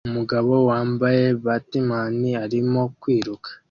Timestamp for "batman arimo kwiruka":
1.45-3.49